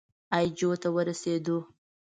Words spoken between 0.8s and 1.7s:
ته ورسېدو.